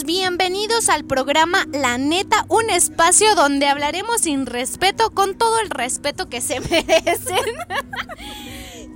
[0.00, 6.30] bienvenidos al programa La Neta, un espacio donde hablaremos sin respeto con todo el respeto
[6.30, 7.36] que se merecen.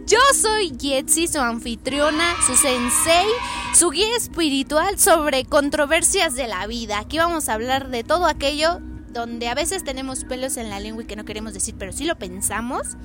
[0.07, 3.27] Yo soy Jetsi, su anfitriona, su sensei,
[3.75, 6.99] su guía espiritual sobre controversias de la vida.
[6.99, 8.81] Aquí vamos a hablar de todo aquello
[9.17, 12.05] donde a veces tenemos pelos en la lengua y que no queremos decir, pero sí
[12.05, 12.97] lo pensamos.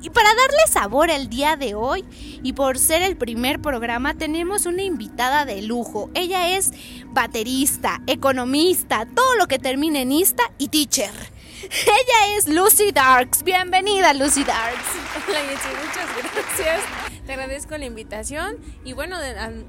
[0.00, 2.04] Y para darle sabor al día de hoy
[2.42, 6.10] y por ser el primer programa tenemos una invitada de lujo.
[6.14, 6.70] Ella es
[7.06, 11.10] baterista, economista, todo lo que termine en ista y teacher.
[11.62, 13.42] Ella es Lucy Darks.
[13.42, 14.86] Bienvenida Lucy Darks.
[15.26, 17.07] Muchas gracias.
[17.28, 18.56] Te agradezco la invitación
[18.86, 19.18] y bueno,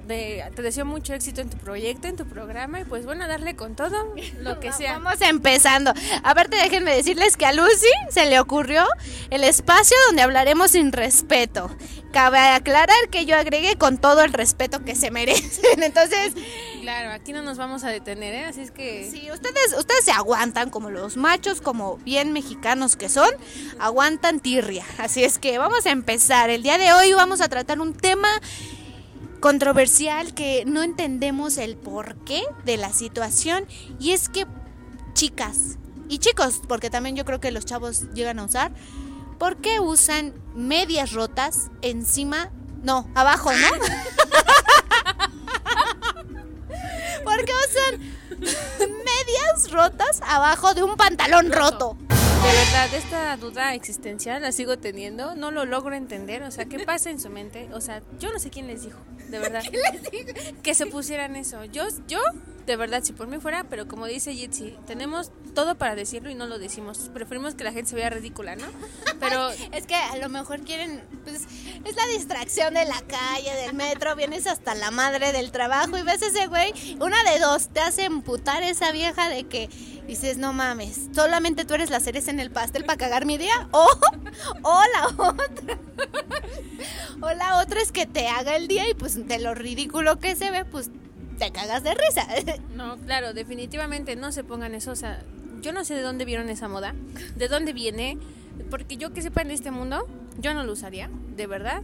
[0.08, 3.76] te deseo mucho éxito en tu proyecto, en tu programa y pues bueno, darle con
[3.76, 4.98] todo lo que sea.
[4.98, 5.92] Vamos empezando.
[6.24, 8.86] Aparte déjenme decirles que a Lucy se le ocurrió
[9.30, 11.70] el espacio donde hablaremos sin respeto.
[12.12, 15.82] Cabe aclarar que yo agregué con todo el respeto que se merecen.
[15.84, 16.34] Entonces,
[16.82, 18.46] claro, aquí no nos vamos a detener, ¿eh?
[18.46, 23.10] Así es que Sí, ustedes ustedes se aguantan como los machos como bien mexicanos que
[23.10, 23.30] son,
[23.80, 24.86] aguantan tirria.
[24.98, 26.50] Así es que vamos a empezar.
[26.50, 28.30] El día de hoy vamos a tratar un tema
[29.40, 33.66] controversial que no entendemos el porqué de la situación
[34.00, 34.46] y es que
[35.14, 35.78] chicas
[36.10, 38.72] y chicos, porque también yo creo que los chavos llegan a usar,
[39.40, 42.52] ¿por qué usan medias rotas encima,
[42.84, 43.70] no, abajo, ¿no?
[47.24, 48.00] ¿Por qué usan
[48.80, 51.96] medias rotas abajo de un pantalón roto?
[52.40, 56.80] De verdad, esta duda existencial la sigo teniendo, no lo logro entender, o sea, ¿qué
[56.80, 57.70] pasa en su mente?
[57.74, 59.62] O sea, yo no sé quién les dijo, de verdad.
[59.62, 60.62] ¿Qué les dijo?
[60.64, 61.66] Que se pusieran eso.
[61.66, 62.20] Yo, yo,
[62.66, 66.36] de verdad, si por mí fuera, pero como dice Jitsi, tenemos todo para decirlo y
[66.36, 67.12] no lo decimos.
[67.14, 68.68] Preferimos que la gente se vea ridícula, ¿no?
[69.20, 71.42] Pero es que a lo mejor quieren, pues,
[71.84, 76.04] es la distracción de la calle, del metro, vienes hasta la madre del trabajo y
[76.04, 79.70] ves ese güey, una de dos, te hace emputar esa vieja de que
[80.10, 83.70] dices, no mames, solamente tú eres la cereza en el pastel para cagar mi día,
[83.72, 83.88] o,
[84.64, 85.78] o la otra,
[87.22, 90.36] o la otra es que te haga el día y pues de lo ridículo que
[90.36, 90.90] se ve, pues
[91.38, 92.28] te cagas de risa.
[92.76, 95.22] No, claro, definitivamente no se pongan eso, o sea,
[95.62, 96.96] yo no sé de dónde vieron esa moda,
[97.36, 98.18] de dónde viene,
[98.70, 100.08] porque yo que sepa en este mundo,
[100.40, 101.82] yo no lo usaría, de verdad.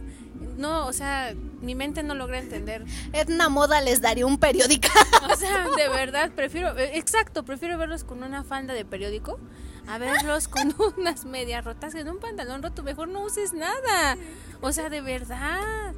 [0.56, 2.84] No, o sea, mi mente no logra entender.
[3.12, 4.88] Es una moda, les daría un periódico.
[5.30, 9.38] O sea, de verdad, prefiero, eh, exacto, prefiero verlos con una falda de periódico
[9.86, 12.82] a verlos con unas medias rotas en un pantalón roto.
[12.82, 14.16] Mejor no uses nada.
[14.60, 15.92] O sea, de verdad.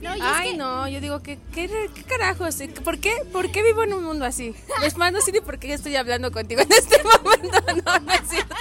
[0.00, 2.58] No, Ay, no, yo digo, ¿qué, qué, qué carajos?
[2.84, 4.54] ¿Por qué, ¿Por qué vivo en un mundo así?
[4.82, 7.58] Es más, no sé ni por qué estoy hablando contigo en este momento.
[7.84, 8.54] No, no es cierto.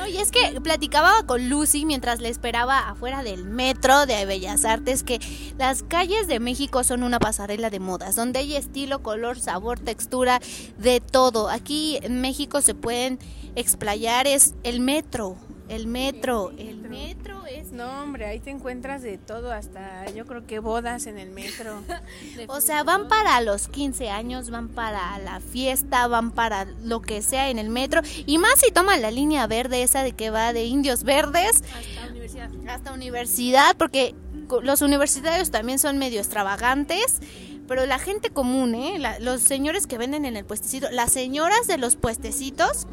[0.00, 4.64] No, y es que platicaba con Lucy mientras le esperaba afuera del metro de Bellas
[4.64, 5.20] Artes que
[5.58, 10.40] las calles de México son una pasarela de modas, donde hay estilo, color, sabor, textura,
[10.78, 11.50] de todo.
[11.50, 13.18] Aquí en México se pueden
[13.56, 15.36] explayar, es el metro,
[15.70, 17.70] el metro, el metro es...
[17.70, 21.82] No, hombre, ahí te encuentras de todo, hasta yo creo que bodas en el metro.
[22.48, 27.22] o sea, van para los 15 años, van para la fiesta, van para lo que
[27.22, 28.02] sea en el metro.
[28.26, 31.62] Y más si toman la línea verde esa de que va de indios verdes.
[31.62, 32.50] Hasta universidad.
[32.66, 34.14] Hasta universidad, porque
[34.62, 37.20] los universitarios también son medio extravagantes
[37.68, 39.00] pero la gente común, ¿eh?
[39.20, 42.88] los señores que venden en el puestecito, las señoras de los puestecitos,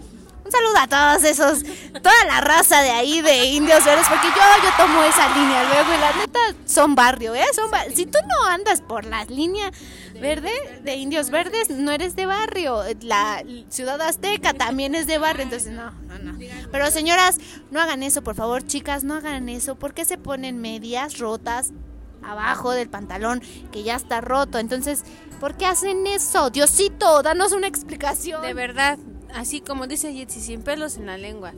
[0.47, 1.63] un saludo a todos esos,
[2.01, 5.93] toda la raza de ahí de indios verdes, porque yo, yo tomo esa línea luego
[5.93, 7.43] y la neta son barrio, ¿eh?
[7.53, 9.71] Son si tú no andas por la línea
[10.19, 10.51] verde
[10.83, 12.81] de indios verdes, no eres de barrio.
[13.01, 16.37] La ciudad azteca también es de barrio, entonces no, no, no.
[16.71, 17.37] Pero señoras,
[17.69, 19.75] no hagan eso, por favor, chicas, no hagan eso.
[19.75, 21.71] ¿Por qué se ponen medias rotas
[22.23, 23.41] abajo del pantalón
[23.71, 24.59] que ya está roto?
[24.59, 25.03] Entonces,
[25.41, 26.49] ¿por qué hacen eso?
[26.49, 28.41] Diosito, danos una explicación.
[28.41, 28.97] De verdad,
[29.37, 31.53] así como dice Jetsi, sin pelos en la lengua.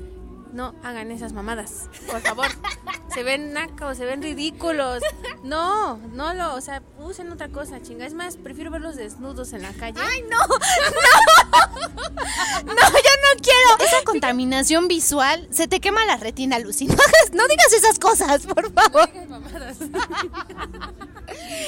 [0.51, 2.47] No hagan esas mamadas, por favor.
[3.13, 5.03] se ven nacos, se ven ridículos.
[5.43, 8.05] No, no lo, o sea, usen otra cosa, chinga.
[8.05, 9.99] Es más, prefiero verlos desnudos en la calle.
[10.01, 10.37] ¡Ay, no!
[10.37, 10.45] ¡No!
[12.59, 13.85] No, yo no quiero.
[13.85, 16.87] Esa contaminación visual se te quema la retina, Lucy.
[16.87, 16.95] No,
[17.33, 19.07] no digas esas cosas, por favor.
[19.07, 19.79] No digas mamadas.
[19.79, 19.87] No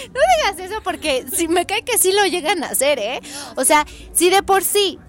[0.09, 3.21] digas eso porque si me cae que sí lo llegan a hacer, ¿eh?
[3.55, 4.99] O sea, si de por sí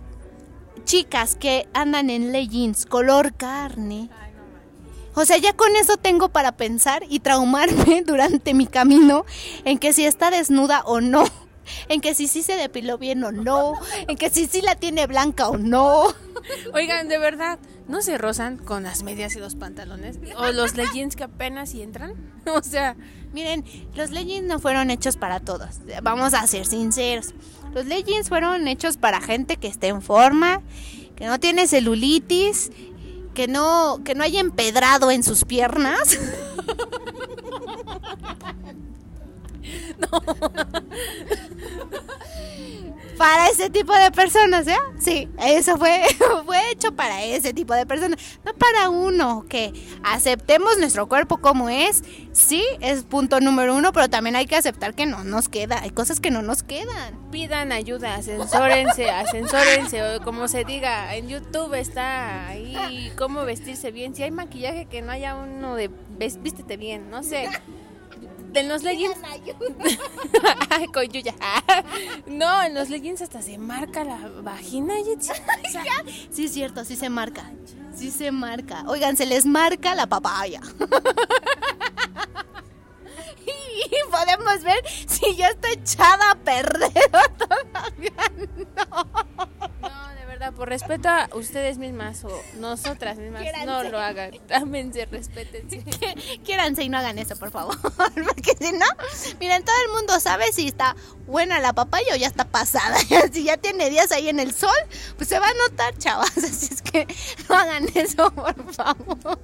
[0.84, 4.10] chicas que andan en leggings color carne.
[5.14, 9.24] O sea, ya con eso tengo para pensar y traumarme durante mi camino
[9.64, 11.24] en que si está desnuda o no.
[11.88, 13.74] En que si sí se depiló bien o no,
[14.08, 16.14] en que si sí la tiene blanca o no.
[16.74, 20.18] Oigan, de verdad, ¿no se rozan con las medias y los pantalones?
[20.36, 22.14] ¿O los leggings que apenas si entran?
[22.44, 22.96] O sea,
[23.32, 23.64] Miren,
[23.94, 25.80] los leggings no fueron hechos para todos.
[26.02, 27.34] Vamos a ser sinceros.
[27.74, 30.60] Los leggings fueron hechos para gente que esté en forma,
[31.16, 32.70] que no tiene celulitis,
[33.32, 36.18] que no, que no haya empedrado en sus piernas.
[43.22, 44.80] Para ese tipo de personas, ¿ya?
[44.98, 46.00] Sí, eso fue,
[46.44, 49.72] fue hecho para ese tipo de personas, no para uno, que
[50.02, 52.02] aceptemos nuestro cuerpo como es,
[52.32, 55.90] sí, es punto número uno, pero también hay que aceptar que no nos queda, hay
[55.90, 57.30] cosas que no nos quedan.
[57.30, 64.16] pidan ayuda, ascensórense, ascensórense, o como se diga, en YouTube está ahí cómo vestirse bien.
[64.16, 67.48] Si hay maquillaje que no haya uno de vístete bien, no sé.
[68.54, 69.16] En los leggings.
[70.92, 71.34] Con Yuya.
[72.26, 75.30] No, en los leggings hasta se marca la vagina, Yitzi.
[75.30, 75.82] O sea,
[76.30, 77.50] Sí, es cierto, sí se marca,
[77.94, 78.84] sí se marca.
[78.86, 80.60] Oigan, se les marca la papaya.
[83.44, 86.92] Y podemos ver si ya está echada a perder
[87.36, 88.12] todavía
[88.76, 89.71] no.
[90.42, 94.32] Verdad, por respeto a ustedes mismas o nosotras mismas, no lo hagan.
[94.50, 95.84] Ámense, respétense.
[96.44, 97.78] Quiéranse y no hagan eso, por favor.
[97.80, 98.86] Porque si no,
[99.38, 100.96] miren, todo el mundo sabe si está
[101.28, 102.96] buena la papaya o ya está pasada.
[103.32, 104.70] Si ya tiene días ahí en el sol,
[105.16, 106.36] pues se va a notar, chavas.
[106.36, 107.06] Así es que
[107.48, 109.36] no hagan eso, por favor.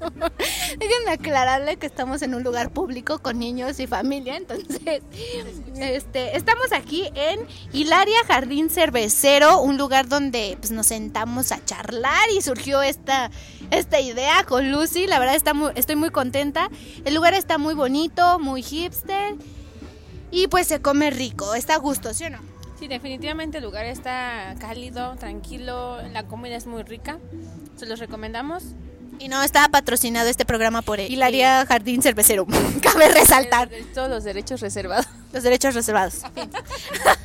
[0.78, 4.36] Déjenme aclararle que estamos en un lugar público con niños y familia.
[4.36, 5.02] Entonces,
[5.76, 12.28] este, estamos aquí en Hilaria Jardín Cervecero, un lugar donde pues, nos sentamos a charlar
[12.36, 13.30] y surgió esta,
[13.70, 15.06] esta idea con Lucy.
[15.06, 16.70] La verdad está muy, estoy muy contenta.
[17.04, 19.36] El lugar está muy bonito, muy hipster
[20.30, 22.38] y pues se come rico, está a gusto, ¿sí o no?
[22.78, 27.18] Sí, definitivamente el lugar está cálido, tranquilo, la comida es muy rica.
[27.76, 28.62] Se los recomendamos.
[29.20, 32.46] Y no está patrocinado este programa por Hilaria Jardín Cervecero.
[32.82, 35.06] Cabe resaltar Todos los derechos reservados.
[35.32, 36.22] los derechos reservados.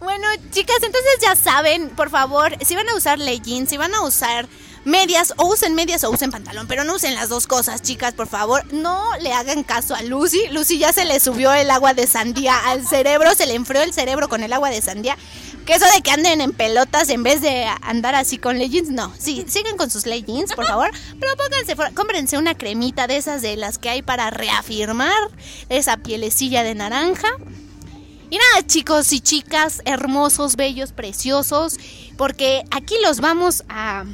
[0.00, 4.02] bueno, chicas, entonces ya saben, por favor, si van a usar leggings, si van a
[4.02, 4.48] usar
[4.84, 8.26] medias, o usen medias o usen pantalón, pero no usen las dos cosas, chicas, por
[8.28, 8.64] favor.
[8.72, 10.48] No le hagan caso a Lucy.
[10.52, 13.92] Lucy ya se le subió el agua de sandía al cerebro, se le enfrió el
[13.92, 15.18] cerebro con el agua de sandía.
[15.66, 19.12] Que eso de que anden en pelotas en vez de andar así con leggings, no.
[19.18, 20.90] Sí, sigan con sus leggings, por favor.
[21.20, 25.12] Pero pónganse, fuera- cómprense una cremita de esas de las que hay para reafirmar
[25.68, 27.28] esa pielecilla de naranja.
[28.30, 31.76] Y nada, chicos y chicas, hermosos, bellos, preciosos,
[32.16, 34.04] porque aquí los vamos a...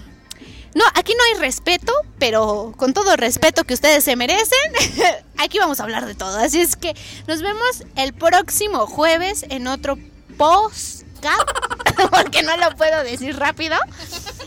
[0.74, 4.58] No, aquí no hay respeto, pero con todo el respeto que ustedes se merecen,
[5.36, 6.38] aquí vamos a hablar de todo.
[6.38, 6.94] Así es que
[7.26, 9.98] nos vemos el próximo jueves en otro
[10.38, 11.46] postcap,
[12.10, 13.76] porque no lo puedo decir rápido.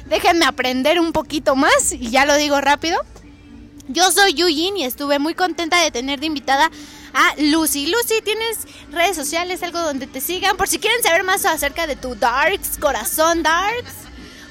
[0.07, 2.99] Déjenme aprender un poquito más y ya lo digo rápido.
[3.87, 6.69] Yo soy Yuyin y estuve muy contenta de tener de invitada
[7.13, 7.87] a Lucy.
[7.87, 8.59] Lucy, ¿tienes
[8.91, 10.57] redes sociales, algo donde te sigan?
[10.57, 13.93] Por si quieren saber más acerca de tu Darks, corazón Darks,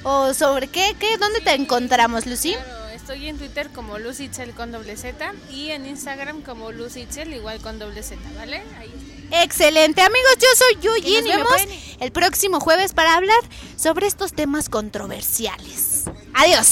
[0.03, 2.53] o sobre qué, qué, ¿dónde te encontramos, Lucy?
[2.53, 7.01] Claro, estoy en Twitter como Lucy Itzel con doble Z y en Instagram como Lucy
[7.01, 8.63] Itzel igual con doble Z, ¿vale?
[8.79, 9.43] Ahí está.
[9.43, 13.39] Excelente, amigos, yo soy Yuyin Y y nos vemos el próximo jueves para hablar
[13.77, 16.05] sobre estos temas controversiales.
[16.33, 16.71] Adiós.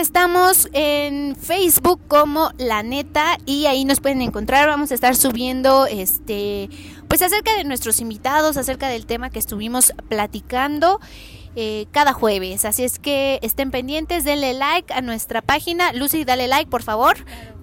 [0.00, 4.66] Estamos en Facebook como La Neta y ahí nos pueden encontrar.
[4.66, 6.70] Vamos a estar subiendo este
[7.06, 11.00] pues acerca de nuestros invitados, acerca del tema que estuvimos platicando
[11.54, 12.64] eh, cada jueves.
[12.64, 15.92] Así es que estén pendientes, denle like a nuestra página.
[15.92, 17.16] Lucy, dale like, por favor.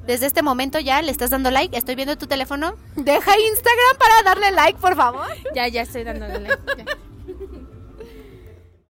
[0.05, 1.75] Desde este momento ya le estás dando like.
[1.75, 2.75] Estoy viendo tu teléfono.
[2.95, 5.27] Deja Instagram para darle like, por favor.
[5.55, 6.57] Ya, ya estoy dándole like.